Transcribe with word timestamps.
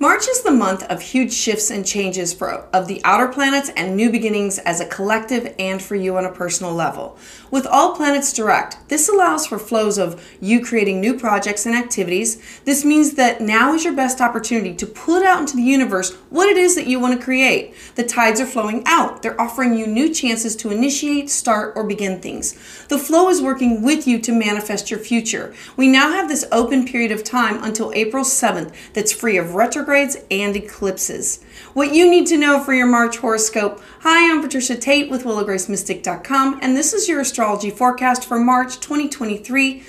March 0.00 0.28
is 0.28 0.42
the 0.42 0.50
month 0.52 0.84
of 0.84 1.02
huge 1.02 1.32
shifts 1.32 1.72
and 1.72 1.84
changes 1.84 2.32
for 2.32 2.68
of 2.72 2.86
the 2.86 3.00
outer 3.02 3.26
planets 3.26 3.68
and 3.76 3.96
new 3.96 4.08
beginnings 4.12 4.60
as 4.60 4.80
a 4.80 4.86
collective 4.86 5.52
and 5.58 5.82
for 5.82 5.96
you 5.96 6.16
on 6.16 6.24
a 6.24 6.30
personal 6.30 6.72
level. 6.72 7.18
With 7.50 7.66
all 7.66 7.96
planets 7.96 8.32
direct, 8.32 8.76
this 8.88 9.08
allows 9.08 9.44
for 9.44 9.58
flows 9.58 9.98
of 9.98 10.24
you 10.40 10.64
creating 10.64 11.00
new 11.00 11.18
projects 11.18 11.66
and 11.66 11.74
activities. 11.74 12.40
This 12.64 12.84
means 12.84 13.14
that 13.14 13.40
now 13.40 13.74
is 13.74 13.82
your 13.82 13.92
best 13.92 14.20
opportunity 14.20 14.72
to 14.74 14.86
put 14.86 15.24
out 15.24 15.40
into 15.40 15.56
the 15.56 15.62
universe 15.62 16.14
what 16.30 16.48
it 16.48 16.56
is 16.56 16.76
that 16.76 16.86
you 16.86 17.00
want 17.00 17.18
to 17.18 17.24
create. 17.24 17.74
The 17.96 18.04
tides 18.04 18.40
are 18.40 18.46
flowing 18.46 18.84
out. 18.86 19.22
They're 19.22 19.40
offering 19.40 19.74
you 19.74 19.88
new 19.88 20.14
chances 20.14 20.54
to 20.56 20.70
initiate, 20.70 21.28
start, 21.28 21.72
or 21.74 21.82
begin 21.82 22.20
things. 22.20 22.52
The 22.86 22.98
flow 22.98 23.30
is 23.30 23.42
working 23.42 23.82
with 23.82 24.06
you 24.06 24.20
to 24.20 24.30
manifest 24.30 24.92
your 24.92 25.00
future. 25.00 25.52
We 25.76 25.88
now 25.88 26.12
have 26.12 26.28
this 26.28 26.46
open 26.52 26.86
period 26.86 27.10
of 27.10 27.24
time 27.24 27.64
until 27.64 27.92
April 27.94 28.22
7th 28.22 28.72
that's 28.92 29.12
free 29.12 29.36
of 29.36 29.56
retrograde 29.56 29.87
retrogrades 29.88 30.22
and 30.30 30.54
eclipses. 30.54 31.42
What 31.72 31.94
you 31.94 32.10
need 32.10 32.26
to 32.26 32.36
know 32.36 32.62
for 32.62 32.74
your 32.74 32.86
March 32.86 33.16
horoscope. 33.16 33.80
Hi, 34.00 34.30
I'm 34.30 34.42
Patricia 34.42 34.76
Tate 34.76 35.10
with 35.10 35.24
WillowGraceMystic.com, 35.24 36.58
and 36.60 36.76
this 36.76 36.92
is 36.92 37.08
your 37.08 37.20
astrology 37.20 37.70
forecast 37.70 38.26
for 38.26 38.38
March 38.38 38.80
2023, 38.80 39.82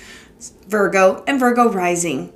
Virgo 0.66 1.22
and 1.26 1.38
Virgo 1.38 1.70
rising. 1.70 2.32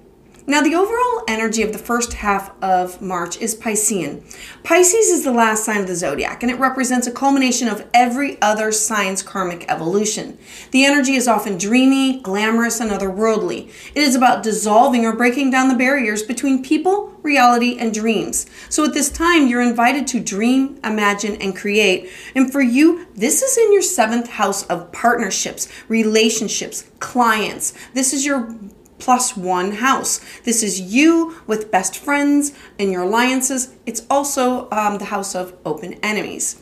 Now, 0.46 0.60
the 0.60 0.74
overall 0.74 1.24
energy 1.26 1.62
of 1.62 1.72
the 1.72 1.78
first 1.78 2.12
half 2.12 2.52
of 2.62 3.00
March 3.00 3.38
is 3.38 3.54
Piscean. 3.54 4.22
Pisces 4.62 5.08
is 5.08 5.24
the 5.24 5.32
last 5.32 5.64
sign 5.64 5.80
of 5.80 5.86
the 5.86 5.96
zodiac, 5.96 6.42
and 6.42 6.52
it 6.52 6.58
represents 6.58 7.06
a 7.06 7.12
culmination 7.12 7.66
of 7.66 7.88
every 7.94 8.40
other 8.42 8.70
sign's 8.70 9.22
karmic 9.22 9.64
evolution. 9.70 10.36
The 10.70 10.84
energy 10.84 11.14
is 11.14 11.26
often 11.26 11.56
dreamy, 11.56 12.20
glamorous, 12.20 12.78
and 12.78 12.90
otherworldly. 12.90 13.70
It 13.94 14.02
is 14.02 14.14
about 14.14 14.42
dissolving 14.42 15.06
or 15.06 15.16
breaking 15.16 15.50
down 15.50 15.68
the 15.68 15.76
barriers 15.76 16.22
between 16.22 16.62
people, 16.62 17.14
reality, 17.22 17.78
and 17.78 17.94
dreams. 17.94 18.44
So, 18.68 18.84
at 18.84 18.92
this 18.92 19.08
time, 19.08 19.48
you're 19.48 19.62
invited 19.62 20.06
to 20.08 20.20
dream, 20.20 20.78
imagine, 20.84 21.36
and 21.36 21.56
create. 21.56 22.10
And 22.34 22.52
for 22.52 22.60
you, 22.60 23.06
this 23.14 23.40
is 23.40 23.56
in 23.56 23.72
your 23.72 23.80
seventh 23.80 24.28
house 24.28 24.62
of 24.66 24.92
partnerships, 24.92 25.68
relationships, 25.88 26.90
clients. 27.00 27.72
This 27.94 28.12
is 28.12 28.26
your 28.26 28.54
plus 28.98 29.36
one 29.36 29.72
house. 29.72 30.20
This 30.44 30.62
is 30.62 30.80
you 30.80 31.36
with 31.46 31.70
best 31.70 31.96
friends 31.96 32.52
and 32.78 32.90
your 32.90 33.02
alliances. 33.02 33.74
It's 33.86 34.06
also 34.08 34.68
um, 34.70 34.98
the 34.98 35.06
house 35.06 35.34
of 35.34 35.54
open 35.64 35.94
enemies. 36.02 36.60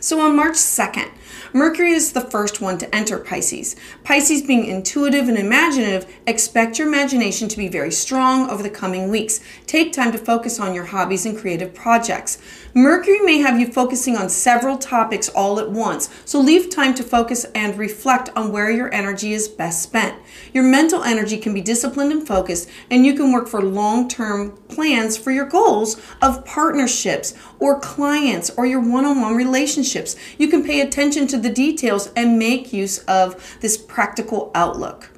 So 0.00 0.20
on 0.20 0.36
March 0.36 0.54
2nd, 0.54 1.10
Mercury 1.52 1.92
is 1.92 2.12
the 2.12 2.20
first 2.20 2.60
one 2.60 2.78
to 2.78 2.94
enter 2.94 3.18
Pisces. 3.18 3.74
Pisces, 4.04 4.42
being 4.42 4.64
intuitive 4.64 5.28
and 5.28 5.36
imaginative, 5.36 6.06
expect 6.26 6.78
your 6.78 6.86
imagination 6.86 7.48
to 7.48 7.56
be 7.56 7.68
very 7.68 7.90
strong 7.90 8.48
over 8.48 8.62
the 8.62 8.70
coming 8.70 9.08
weeks. 9.08 9.40
Take 9.66 9.92
time 9.92 10.12
to 10.12 10.18
focus 10.18 10.60
on 10.60 10.74
your 10.74 10.84
hobbies 10.84 11.26
and 11.26 11.36
creative 11.36 11.74
projects. 11.74 12.38
Mercury 12.74 13.20
may 13.20 13.38
have 13.38 13.58
you 13.58 13.66
focusing 13.66 14.16
on 14.16 14.28
several 14.28 14.76
topics 14.76 15.28
all 15.30 15.58
at 15.58 15.70
once, 15.70 16.10
so 16.24 16.40
leave 16.40 16.70
time 16.70 16.94
to 16.94 17.02
focus 17.02 17.44
and 17.54 17.76
reflect 17.76 18.28
on 18.36 18.52
where 18.52 18.70
your 18.70 18.92
energy 18.94 19.32
is 19.32 19.48
best 19.48 19.82
spent. 19.82 20.14
Your 20.52 20.64
mental 20.64 21.02
energy 21.02 21.38
can 21.38 21.54
be 21.54 21.60
disciplined 21.60 22.12
and 22.12 22.26
focused, 22.26 22.68
and 22.90 23.04
you 23.04 23.14
can 23.14 23.32
work 23.32 23.48
for 23.48 23.62
long 23.62 24.08
term 24.08 24.56
plans 24.68 25.16
for 25.16 25.30
your 25.30 25.46
goals 25.46 26.00
of 26.22 26.44
partnerships 26.44 27.34
or 27.58 27.80
clients 27.80 28.50
or 28.56 28.66
your 28.66 28.80
one 28.80 29.04
on 29.04 29.20
one 29.20 29.36
relationships. 29.36 30.16
You 30.38 30.48
can 30.48 30.64
pay 30.64 30.80
attention 30.80 31.26
to 31.28 31.38
the 31.38 31.50
details 31.50 32.10
and 32.16 32.38
make 32.38 32.72
use 32.72 32.98
of 33.04 33.58
this 33.60 33.76
practical 33.76 34.50
outlook. 34.54 35.10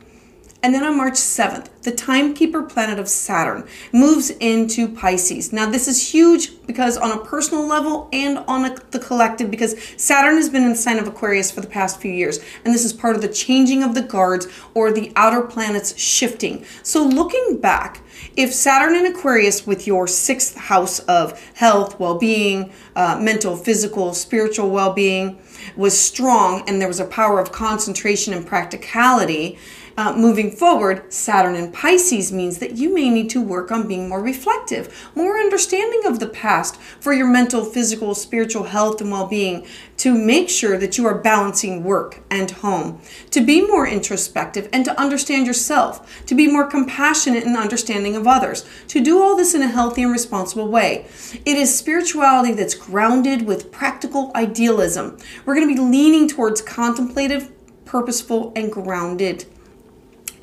And 0.62 0.74
then 0.74 0.84
on 0.84 0.96
March 0.96 1.14
7th, 1.14 1.68
the 1.82 1.90
timekeeper 1.90 2.62
planet 2.62 2.98
of 2.98 3.08
Saturn 3.08 3.66
moves 3.92 4.28
into 4.28 4.88
Pisces. 4.88 5.54
Now, 5.54 5.70
this 5.70 5.88
is 5.88 6.12
huge 6.12 6.50
because 6.66 6.98
on 6.98 7.12
a 7.12 7.24
personal 7.24 7.66
level 7.66 8.10
and 8.12 8.38
on 8.46 8.66
a, 8.66 8.76
the 8.90 8.98
collective, 8.98 9.50
because 9.50 9.74
Saturn 9.96 10.36
has 10.36 10.50
been 10.50 10.62
in 10.62 10.70
the 10.70 10.76
sign 10.76 10.98
of 10.98 11.08
Aquarius 11.08 11.50
for 11.50 11.62
the 11.62 11.66
past 11.66 11.98
few 11.98 12.12
years, 12.12 12.40
and 12.64 12.74
this 12.74 12.84
is 12.84 12.92
part 12.92 13.16
of 13.16 13.22
the 13.22 13.28
changing 13.28 13.82
of 13.82 13.94
the 13.94 14.02
guards 14.02 14.48
or 14.74 14.92
the 14.92 15.12
outer 15.16 15.40
planets 15.40 15.98
shifting. 15.98 16.66
So, 16.82 17.06
looking 17.06 17.58
back, 17.58 18.02
if 18.36 18.52
Saturn 18.52 18.94
in 18.94 19.06
Aquarius 19.06 19.66
with 19.66 19.86
your 19.86 20.06
sixth 20.06 20.56
house 20.56 20.98
of 21.00 21.40
health, 21.54 21.98
well 21.98 22.18
being, 22.18 22.70
uh, 22.94 23.18
mental, 23.18 23.56
physical, 23.56 24.12
spiritual 24.12 24.68
well 24.68 24.92
being 24.92 25.38
was 25.76 25.98
strong, 25.98 26.62
and 26.68 26.80
there 26.80 26.88
was 26.88 27.00
a 27.00 27.06
power 27.06 27.40
of 27.40 27.50
concentration 27.50 28.34
and 28.34 28.46
practicality, 28.46 29.58
uh, 29.96 30.14
moving 30.16 30.50
forward, 30.50 31.12
Saturn 31.12 31.54
in 31.54 31.72
Pisces 31.72 32.32
means 32.32 32.58
that 32.58 32.76
you 32.76 32.94
may 32.94 33.10
need 33.10 33.30
to 33.30 33.42
work 33.42 33.70
on 33.70 33.88
being 33.88 34.08
more 34.08 34.22
reflective, 34.22 35.10
more 35.14 35.38
understanding 35.38 36.06
of 36.06 36.20
the 36.20 36.28
past 36.28 36.80
for 37.00 37.12
your 37.12 37.26
mental, 37.26 37.64
physical, 37.64 38.14
spiritual 38.14 38.64
health 38.64 39.00
and 39.00 39.10
well 39.10 39.26
being, 39.26 39.66
to 39.96 40.16
make 40.16 40.48
sure 40.48 40.78
that 40.78 40.96
you 40.96 41.06
are 41.06 41.18
balancing 41.18 41.84
work 41.84 42.20
and 42.30 42.50
home, 42.50 43.00
to 43.30 43.40
be 43.40 43.60
more 43.60 43.86
introspective 43.86 44.68
and 44.72 44.84
to 44.84 44.98
understand 44.98 45.46
yourself, 45.46 46.24
to 46.24 46.34
be 46.34 46.50
more 46.50 46.66
compassionate 46.66 47.44
and 47.44 47.56
understanding 47.56 48.16
of 48.16 48.26
others, 48.26 48.64
to 48.88 49.02
do 49.02 49.22
all 49.22 49.36
this 49.36 49.54
in 49.54 49.62
a 49.62 49.68
healthy 49.68 50.02
and 50.02 50.12
responsible 50.12 50.68
way. 50.68 51.06
It 51.44 51.56
is 51.56 51.76
spirituality 51.76 52.54
that's 52.54 52.74
grounded 52.74 53.42
with 53.42 53.70
practical 53.70 54.32
idealism. 54.34 55.18
We're 55.44 55.54
going 55.54 55.68
to 55.68 55.74
be 55.74 55.80
leaning 55.80 56.28
towards 56.28 56.62
contemplative, 56.62 57.52
purposeful, 57.84 58.52
and 58.56 58.72
grounded 58.72 59.44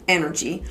energy. 0.08 0.64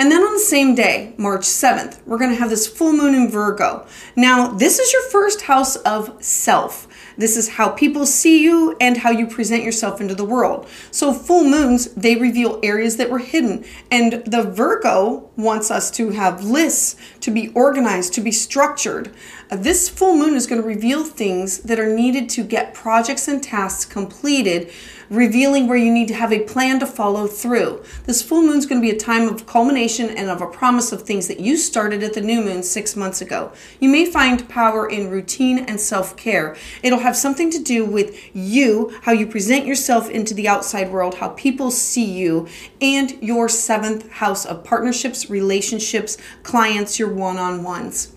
And 0.00 0.10
then 0.10 0.22
on 0.22 0.32
the 0.32 0.38
same 0.38 0.74
day, 0.74 1.12
March 1.18 1.42
7th, 1.42 1.98
we're 2.06 2.16
going 2.16 2.30
to 2.30 2.36
have 2.36 2.48
this 2.48 2.66
full 2.66 2.94
moon 2.94 3.14
in 3.14 3.28
Virgo. 3.28 3.86
Now, 4.16 4.48
this 4.48 4.78
is 4.78 4.90
your 4.94 5.02
first 5.10 5.42
house 5.42 5.76
of 5.76 6.24
self. 6.24 6.88
This 7.18 7.36
is 7.36 7.50
how 7.50 7.68
people 7.68 8.06
see 8.06 8.42
you 8.42 8.74
and 8.80 8.96
how 8.96 9.10
you 9.10 9.26
present 9.26 9.62
yourself 9.62 10.00
into 10.00 10.14
the 10.14 10.24
world. 10.24 10.66
So, 10.90 11.12
full 11.12 11.44
moons, 11.44 11.92
they 11.92 12.16
reveal 12.16 12.58
areas 12.62 12.96
that 12.96 13.10
were 13.10 13.18
hidden. 13.18 13.62
And 13.90 14.24
the 14.24 14.42
Virgo 14.42 15.28
wants 15.36 15.70
us 15.70 15.90
to 15.92 16.12
have 16.12 16.44
lists, 16.44 16.96
to 17.20 17.30
be 17.30 17.48
organized, 17.48 18.14
to 18.14 18.22
be 18.22 18.32
structured. 18.32 19.12
Uh, 19.50 19.56
this 19.56 19.90
full 19.90 20.16
moon 20.16 20.34
is 20.34 20.46
going 20.46 20.62
to 20.62 20.66
reveal 20.66 21.04
things 21.04 21.58
that 21.58 21.78
are 21.78 21.94
needed 21.94 22.30
to 22.30 22.42
get 22.42 22.72
projects 22.72 23.28
and 23.28 23.42
tasks 23.42 23.84
completed 23.84 24.72
revealing 25.10 25.66
where 25.66 25.76
you 25.76 25.92
need 25.92 26.08
to 26.08 26.14
have 26.14 26.32
a 26.32 26.44
plan 26.44 26.78
to 26.78 26.86
follow 26.86 27.26
through. 27.26 27.82
This 28.04 28.22
full 28.22 28.42
moon 28.42 28.56
is 28.56 28.66
going 28.66 28.80
to 28.80 28.88
be 28.88 28.94
a 28.94 28.98
time 28.98 29.28
of 29.28 29.44
culmination 29.44 30.08
and 30.08 30.30
of 30.30 30.40
a 30.40 30.46
promise 30.46 30.92
of 30.92 31.02
things 31.02 31.26
that 31.28 31.40
you 31.40 31.56
started 31.56 32.02
at 32.02 32.14
the 32.14 32.20
new 32.20 32.40
moon 32.40 32.62
six 32.62 32.94
months 32.96 33.20
ago. 33.20 33.52
You 33.80 33.88
may 33.88 34.06
find 34.06 34.48
power 34.48 34.88
in 34.88 35.10
routine 35.10 35.58
and 35.58 35.80
self 35.80 36.16
care. 36.16 36.56
It'll 36.82 37.00
have 37.00 37.16
something 37.16 37.50
to 37.50 37.62
do 37.62 37.84
with 37.84 38.16
you, 38.34 38.96
how 39.02 39.12
you 39.12 39.26
present 39.26 39.66
yourself 39.66 40.08
into 40.08 40.32
the 40.32 40.48
outside 40.48 40.92
world, 40.92 41.16
how 41.16 41.30
people 41.30 41.70
see 41.70 42.04
you, 42.04 42.46
and 42.80 43.20
your 43.20 43.48
seventh 43.48 44.08
house 44.10 44.46
of 44.46 44.62
partnerships, 44.62 45.28
relationships, 45.28 46.16
clients, 46.44 46.98
your 46.98 47.12
one 47.12 47.36
on 47.36 47.64
ones. 47.64 48.14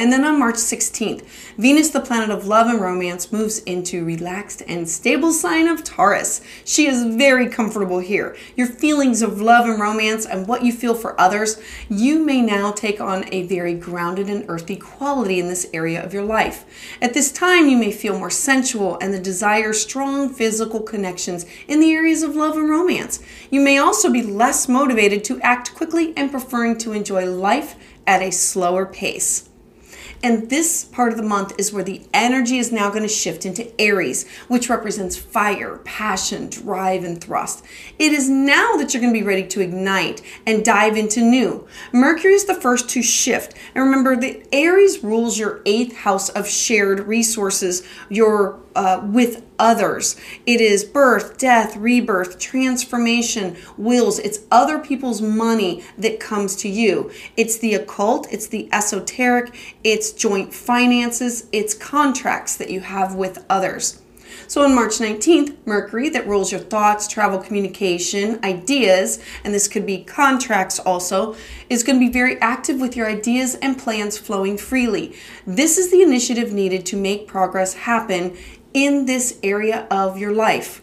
And 0.00 0.10
then 0.10 0.24
on 0.24 0.38
March 0.38 0.54
16th, 0.54 1.26
Venus, 1.58 1.90
the 1.90 2.00
planet 2.00 2.30
of 2.30 2.46
love 2.46 2.68
and 2.68 2.80
romance, 2.80 3.30
moves 3.30 3.58
into 3.58 4.02
relaxed 4.02 4.62
and 4.66 4.88
stable 4.88 5.30
sign 5.30 5.68
of 5.68 5.84
Taurus. 5.84 6.40
She 6.64 6.86
is 6.86 7.04
very 7.04 7.50
comfortable 7.50 7.98
here. 7.98 8.34
Your 8.56 8.66
feelings 8.66 9.20
of 9.20 9.42
love 9.42 9.66
and 9.66 9.78
romance 9.78 10.24
and 10.24 10.48
what 10.48 10.64
you 10.64 10.72
feel 10.72 10.94
for 10.94 11.20
others, 11.20 11.60
you 11.90 12.24
may 12.24 12.40
now 12.40 12.72
take 12.72 12.98
on 12.98 13.26
a 13.30 13.42
very 13.42 13.74
grounded 13.74 14.30
and 14.30 14.46
earthy 14.48 14.74
quality 14.74 15.38
in 15.38 15.48
this 15.48 15.68
area 15.74 16.02
of 16.02 16.14
your 16.14 16.24
life. 16.24 16.64
At 17.02 17.12
this 17.12 17.30
time, 17.30 17.68
you 17.68 17.76
may 17.76 17.92
feel 17.92 18.18
more 18.18 18.30
sensual 18.30 18.96
and 19.02 19.12
the 19.12 19.20
desire 19.20 19.74
strong 19.74 20.32
physical 20.32 20.80
connections 20.80 21.44
in 21.68 21.78
the 21.78 21.92
areas 21.92 22.22
of 22.22 22.34
love 22.34 22.56
and 22.56 22.70
romance. 22.70 23.20
You 23.50 23.60
may 23.60 23.76
also 23.76 24.10
be 24.10 24.22
less 24.22 24.66
motivated 24.66 25.24
to 25.24 25.42
act 25.42 25.74
quickly 25.74 26.14
and 26.16 26.30
preferring 26.30 26.78
to 26.78 26.94
enjoy 26.94 27.26
life 27.26 27.74
at 28.06 28.22
a 28.22 28.32
slower 28.32 28.86
pace. 28.86 29.49
And 30.22 30.50
this 30.50 30.84
part 30.84 31.12
of 31.12 31.18
the 31.18 31.24
month 31.24 31.54
is 31.58 31.72
where 31.72 31.82
the 31.82 32.02
energy 32.12 32.58
is 32.58 32.70
now 32.70 32.90
going 32.90 33.02
to 33.02 33.08
shift 33.08 33.46
into 33.46 33.72
Aries, 33.80 34.28
which 34.48 34.68
represents 34.68 35.16
fire, 35.16 35.78
passion, 35.78 36.50
drive, 36.50 37.04
and 37.04 37.22
thrust. 37.22 37.64
It 37.98 38.12
is 38.12 38.28
now 38.28 38.76
that 38.76 38.92
you're 38.92 39.00
going 39.00 39.14
to 39.14 39.18
be 39.18 39.26
ready 39.26 39.46
to 39.46 39.60
ignite 39.60 40.20
and 40.46 40.62
dive 40.64 40.96
into 40.96 41.22
new. 41.22 41.66
Mercury 41.92 42.34
is 42.34 42.44
the 42.44 42.54
first 42.54 42.90
to 42.90 43.02
shift. 43.02 43.54
And 43.74 43.84
remember 43.84 44.14
that 44.16 44.46
Aries 44.54 45.02
rules 45.02 45.38
your 45.38 45.62
eighth 45.64 45.96
house 45.96 46.28
of 46.28 46.46
shared 46.46 47.00
resources, 47.00 47.82
your 48.10 48.60
uh, 48.74 49.00
with 49.04 49.44
others. 49.58 50.16
It 50.46 50.60
is 50.60 50.84
birth, 50.84 51.38
death, 51.38 51.76
rebirth, 51.76 52.38
transformation, 52.38 53.56
wills. 53.76 54.18
It's 54.18 54.40
other 54.50 54.78
people's 54.78 55.20
money 55.20 55.84
that 55.98 56.20
comes 56.20 56.56
to 56.56 56.68
you. 56.68 57.10
It's 57.36 57.58
the 57.58 57.74
occult, 57.74 58.26
it's 58.32 58.46
the 58.46 58.68
esoteric, 58.72 59.54
it's 59.84 60.12
joint 60.12 60.54
finances, 60.54 61.46
it's 61.52 61.74
contracts 61.74 62.56
that 62.56 62.70
you 62.70 62.80
have 62.80 63.14
with 63.14 63.44
others. 63.48 64.00
So 64.46 64.64
on 64.64 64.74
March 64.74 64.94
19th, 64.98 65.56
Mercury, 65.64 66.08
that 66.08 66.26
rules 66.26 66.50
your 66.50 66.60
thoughts, 66.60 67.06
travel, 67.06 67.38
communication, 67.38 68.40
ideas, 68.44 69.22
and 69.44 69.54
this 69.54 69.68
could 69.68 69.86
be 69.86 70.02
contracts 70.02 70.78
also, 70.80 71.36
is 71.68 71.84
going 71.84 72.00
to 72.00 72.04
be 72.04 72.12
very 72.12 72.36
active 72.40 72.80
with 72.80 72.96
your 72.96 73.08
ideas 73.08 73.54
and 73.56 73.78
plans 73.78 74.18
flowing 74.18 74.56
freely. 74.56 75.14
This 75.46 75.78
is 75.78 75.90
the 75.90 76.02
initiative 76.02 76.52
needed 76.52 76.84
to 76.86 76.96
make 76.96 77.28
progress 77.28 77.74
happen 77.74 78.36
in 78.74 79.06
this 79.06 79.38
area 79.42 79.86
of 79.90 80.18
your 80.18 80.32
life. 80.32 80.82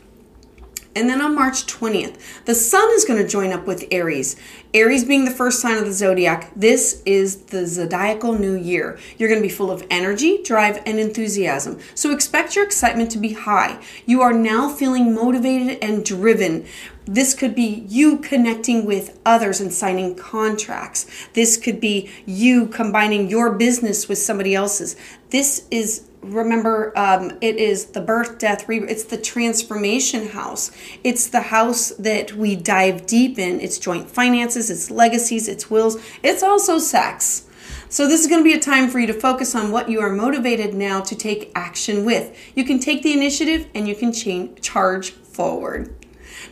And 0.98 1.08
then 1.08 1.22
on 1.22 1.36
March 1.36 1.68
20th, 1.68 2.18
the 2.46 2.56
sun 2.56 2.90
is 2.96 3.06
going 3.06 3.22
to 3.22 3.28
join 3.28 3.54
up 3.54 3.68
with 3.68 3.86
Aries. 3.92 4.36
Aries 4.74 5.06
being 5.06 5.26
the 5.26 5.32
first 5.32 5.62
sign 5.62 5.78
of 5.78 5.86
the 5.86 5.94
zodiac, 5.94 6.52
this 6.56 7.04
is 7.06 7.44
the 7.46 7.68
zodiacal 7.68 8.34
new 8.34 8.56
year. 8.56 8.98
You're 9.16 9.30
going 9.30 9.40
to 9.40 9.48
be 9.48 9.54
full 9.54 9.70
of 9.70 9.86
energy, 9.92 10.42
drive, 10.42 10.82
and 10.88 10.98
enthusiasm. 10.98 11.78
So 11.94 12.12
expect 12.12 12.56
your 12.56 12.66
excitement 12.66 13.12
to 13.12 13.20
be 13.20 13.34
high. 13.34 13.80
You 14.08 14.24
are 14.24 14.34
now 14.34 14.70
feeling 14.70 15.14
motivated 15.14 15.78
and 15.84 16.04
driven. 16.04 16.66
This 17.06 17.36
could 17.36 17.54
be 17.54 17.86
you 17.88 18.18
connecting 18.18 18.84
with 18.84 19.20
others 19.24 19.62
and 19.62 19.72
signing 19.72 20.16
contracts. 20.16 21.06
This 21.34 21.58
could 21.58 21.80
be 21.80 22.10
you 22.26 22.66
combining 22.66 23.30
your 23.30 23.54
business 23.54 24.10
with 24.10 24.18
somebody 24.18 24.56
else's. 24.56 24.96
This 25.30 25.68
is 25.70 26.07
remember 26.22 26.92
um, 26.98 27.38
it 27.42 27.58
is 27.58 27.88
the 27.88 28.02
birth 28.02 28.38
death 28.38 28.68
re- 28.68 28.80
it's 28.80 29.06
the 29.06 29.18
transformation 29.18 30.30
house. 30.30 30.72
It's 31.04 31.28
the 31.28 31.42
house 31.42 31.90
that 32.00 32.34
we 32.34 32.56
dive 32.56 33.06
deep 33.06 33.40
in. 33.40 33.60
It's 33.60 33.78
joint 33.78 34.10
finances 34.10 34.70
it's 34.70 34.92
legacies 34.92 35.48
it's 35.48 35.70
wills. 35.70 35.98
It's 36.24 36.44
also 36.44 36.80
sex. 36.80 37.44
So 37.90 38.08
this 38.08 38.22
is 38.22 38.28
going 38.28 38.42
to 38.42 38.50
be 38.50 38.56
a 38.56 38.60
time 38.60 38.90
for 38.90 39.00
you 39.00 39.08
to 39.08 39.14
focus 39.14 39.56
on 39.56 39.72
what 39.72 39.90
you 39.90 40.02
are 40.02 40.12
motivated 40.12 40.74
now 40.74 41.00
to 41.02 41.16
take 41.16 41.52
action 41.56 42.04
with. 42.04 42.38
You 42.54 42.66
can 42.66 42.80
take 42.80 43.02
the 43.02 43.14
initiative 43.14 43.68
and 43.74 43.88
you 43.88 43.96
can 43.96 44.12
change, 44.12 44.62
charge 44.62 45.12
forward 45.12 45.94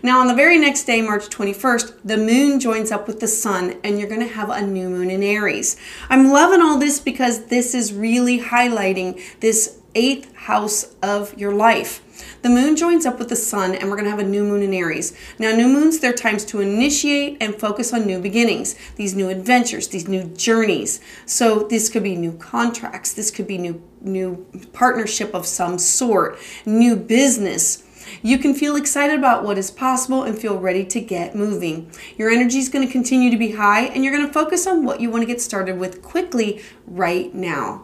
now, 0.01 0.19
on 0.19 0.27
the 0.27 0.35
very 0.35 0.57
next 0.57 0.83
day, 0.83 1.01
March 1.01 1.29
21st, 1.29 1.95
the 2.03 2.17
moon 2.17 2.59
joins 2.59 2.91
up 2.91 3.07
with 3.07 3.19
the 3.19 3.27
sun, 3.27 3.79
and 3.83 3.97
you're 3.97 4.09
going 4.09 4.21
to 4.21 4.33
have 4.33 4.49
a 4.49 4.61
new 4.61 4.89
moon 4.89 5.09
in 5.09 5.23
Aries. 5.23 5.77
I'm 6.09 6.29
loving 6.29 6.61
all 6.61 6.77
this 6.77 6.99
because 6.99 7.45
this 7.45 7.73
is 7.73 7.93
really 7.93 8.39
highlighting 8.39 9.19
this 9.39 9.79
eighth 9.95 10.35
house 10.35 10.93
of 11.01 11.35
your 11.37 11.53
life. 11.53 12.01
The 12.41 12.49
moon 12.49 12.75
joins 12.75 13.05
up 13.05 13.17
with 13.17 13.29
the 13.29 13.35
sun, 13.35 13.73
and 13.73 13.89
we're 13.89 13.95
going 13.95 14.05
to 14.05 14.11
have 14.11 14.19
a 14.19 14.23
new 14.23 14.43
moon 14.43 14.61
in 14.61 14.73
Aries. 14.73 15.17
Now, 15.39 15.55
new 15.55 15.67
moons, 15.67 15.99
they're 15.99 16.13
times 16.13 16.45
to 16.45 16.61
initiate 16.61 17.37
and 17.41 17.55
focus 17.55 17.93
on 17.93 18.05
new 18.05 18.19
beginnings, 18.19 18.75
these 18.97 19.15
new 19.15 19.29
adventures, 19.29 19.87
these 19.87 20.07
new 20.07 20.25
journeys. 20.35 21.01
So, 21.25 21.63
this 21.63 21.89
could 21.89 22.03
be 22.03 22.15
new 22.15 22.33
contracts, 22.33 23.13
this 23.13 23.31
could 23.31 23.47
be 23.47 23.57
new, 23.57 23.81
new 24.01 24.45
partnership 24.73 25.33
of 25.33 25.47
some 25.47 25.79
sort, 25.79 26.37
new 26.65 26.95
business 26.95 27.84
you 28.21 28.37
can 28.37 28.53
feel 28.53 28.75
excited 28.75 29.17
about 29.17 29.43
what 29.43 29.57
is 29.57 29.71
possible 29.71 30.23
and 30.23 30.37
feel 30.37 30.57
ready 30.57 30.85
to 30.85 31.01
get 31.01 31.35
moving. 31.35 31.91
Your 32.17 32.29
energy 32.29 32.59
is 32.59 32.69
going 32.69 32.85
to 32.85 32.91
continue 32.91 33.31
to 33.31 33.37
be 33.37 33.51
high 33.51 33.85
and 33.85 34.03
you're 34.03 34.13
going 34.13 34.27
to 34.27 34.33
focus 34.33 34.67
on 34.67 34.85
what 34.85 35.01
you 35.01 35.09
want 35.09 35.21
to 35.21 35.27
get 35.27 35.41
started 35.41 35.77
with 35.77 36.01
quickly 36.01 36.61
right 36.85 37.33
now. 37.33 37.83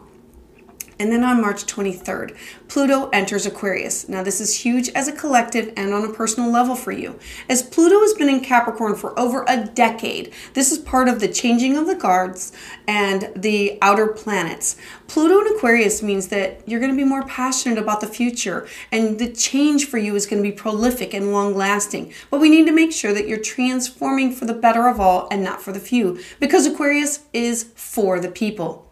And 1.02 1.10
then 1.10 1.24
on 1.24 1.40
March 1.40 1.66
23rd, 1.66 2.36
Pluto 2.68 3.08
enters 3.08 3.44
Aquarius. 3.44 4.08
Now, 4.08 4.22
this 4.22 4.40
is 4.40 4.60
huge 4.60 4.88
as 4.90 5.08
a 5.08 5.12
collective 5.12 5.72
and 5.76 5.92
on 5.92 6.04
a 6.04 6.12
personal 6.12 6.48
level 6.48 6.76
for 6.76 6.92
you. 6.92 7.18
As 7.48 7.60
Pluto 7.60 7.98
has 8.02 8.14
been 8.14 8.28
in 8.28 8.38
Capricorn 8.38 8.94
for 8.94 9.18
over 9.18 9.44
a 9.48 9.64
decade, 9.66 10.32
this 10.54 10.70
is 10.70 10.78
part 10.78 11.08
of 11.08 11.18
the 11.18 11.26
changing 11.26 11.76
of 11.76 11.88
the 11.88 11.96
guards 11.96 12.52
and 12.86 13.32
the 13.34 13.78
outer 13.82 14.06
planets. 14.06 14.76
Pluto 15.08 15.40
in 15.40 15.56
Aquarius 15.56 16.04
means 16.04 16.28
that 16.28 16.62
you're 16.68 16.78
going 16.78 16.92
to 16.92 16.96
be 16.96 17.02
more 17.02 17.26
passionate 17.26 17.78
about 17.78 18.00
the 18.00 18.06
future, 18.06 18.68
and 18.92 19.18
the 19.18 19.32
change 19.32 19.86
for 19.86 19.98
you 19.98 20.14
is 20.14 20.26
going 20.26 20.40
to 20.40 20.48
be 20.48 20.54
prolific 20.54 21.14
and 21.14 21.32
long 21.32 21.52
lasting. 21.52 22.12
But 22.30 22.40
we 22.40 22.48
need 22.48 22.66
to 22.66 22.72
make 22.72 22.92
sure 22.92 23.12
that 23.12 23.26
you're 23.26 23.40
transforming 23.40 24.30
for 24.30 24.44
the 24.44 24.54
better 24.54 24.86
of 24.86 25.00
all 25.00 25.26
and 25.32 25.42
not 25.42 25.60
for 25.60 25.72
the 25.72 25.80
few, 25.80 26.20
because 26.38 26.64
Aquarius 26.64 27.24
is 27.32 27.72
for 27.74 28.20
the 28.20 28.30
people. 28.30 28.88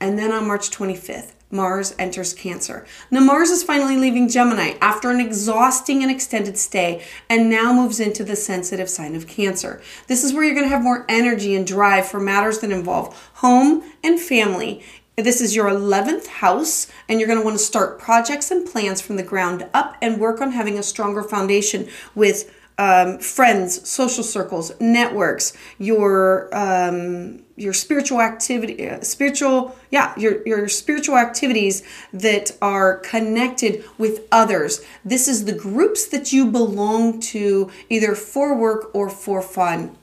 And 0.00 0.18
then 0.18 0.32
on 0.32 0.48
March 0.48 0.70
25th, 0.70 1.34
Mars 1.52 1.94
enters 1.98 2.32
Cancer. 2.32 2.86
Now, 3.10 3.20
Mars 3.20 3.50
is 3.50 3.62
finally 3.62 3.96
leaving 3.96 4.28
Gemini 4.28 4.74
after 4.80 5.10
an 5.10 5.20
exhausting 5.20 6.02
and 6.02 6.10
extended 6.10 6.56
stay 6.58 7.04
and 7.28 7.50
now 7.50 7.72
moves 7.72 8.00
into 8.00 8.24
the 8.24 8.34
sensitive 8.34 8.88
sign 8.88 9.14
of 9.14 9.26
Cancer. 9.26 9.82
This 10.08 10.24
is 10.24 10.32
where 10.32 10.42
you're 10.42 10.54
going 10.54 10.64
to 10.64 10.74
have 10.74 10.82
more 10.82 11.04
energy 11.08 11.54
and 11.54 11.66
drive 11.66 12.08
for 12.08 12.18
matters 12.18 12.60
that 12.60 12.70
involve 12.70 13.30
home 13.34 13.84
and 14.02 14.18
family. 14.18 14.82
This 15.16 15.42
is 15.42 15.54
your 15.54 15.68
11th 15.68 16.26
house, 16.26 16.90
and 17.06 17.20
you're 17.20 17.26
going 17.26 17.38
to 17.38 17.44
want 17.44 17.58
to 17.58 17.62
start 17.62 17.98
projects 17.98 18.50
and 18.50 18.66
plans 18.66 19.02
from 19.02 19.16
the 19.16 19.22
ground 19.22 19.68
up 19.74 19.96
and 20.00 20.18
work 20.18 20.40
on 20.40 20.52
having 20.52 20.78
a 20.78 20.82
stronger 20.82 21.22
foundation 21.22 21.86
with 22.14 22.50
um, 22.78 23.18
friends, 23.18 23.88
social 23.88 24.24
circles, 24.24 24.72
networks, 24.80 25.52
your 25.78 26.48
um, 26.52 27.42
your 27.56 27.72
spiritual 27.72 28.20
activity, 28.20 28.88
uh, 28.88 29.00
spiritual, 29.02 29.76
yeah, 29.90 30.14
your 30.16 30.46
your 30.46 30.68
spiritual 30.68 31.16
activities 31.16 31.82
that 32.12 32.56
are 32.60 32.98
connected 32.98 33.84
with 33.98 34.26
others. 34.32 34.84
This 35.04 35.28
is 35.28 35.44
the 35.44 35.52
groups 35.52 36.06
that 36.08 36.32
you 36.32 36.50
belong 36.50 37.20
to, 37.20 37.70
either 37.88 38.14
for 38.14 38.56
work 38.56 38.90
or 38.94 39.10
for 39.10 39.42
fun. 39.42 39.96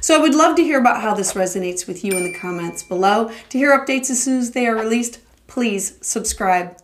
So 0.00 0.14
I 0.14 0.18
would 0.18 0.34
love 0.34 0.56
to 0.56 0.62
hear 0.62 0.78
about 0.78 1.02
how 1.02 1.14
this 1.14 1.32
resonates 1.32 1.86
with 1.86 2.04
you 2.04 2.12
in 2.12 2.24
the 2.24 2.38
comments 2.38 2.82
below. 2.82 3.30
To 3.48 3.58
hear 3.58 3.76
updates 3.76 4.10
as 4.10 4.22
soon 4.22 4.38
as 4.38 4.52
they 4.52 4.66
are 4.66 4.76
released, 4.76 5.20
please 5.46 5.98
subscribe. 6.00 6.76